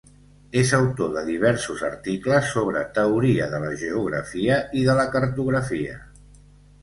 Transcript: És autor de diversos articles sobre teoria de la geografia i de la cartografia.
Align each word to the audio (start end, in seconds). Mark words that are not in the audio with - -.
És 0.59 0.69
autor 0.77 1.11
de 1.17 1.21
diversos 1.25 1.83
articles 1.89 2.47
sobre 2.53 2.81
teoria 2.97 3.49
de 3.51 3.59
la 3.65 3.69
geografia 3.83 4.57
i 4.81 4.87
de 4.87 4.95
la 5.01 5.05
cartografia. 5.17 6.01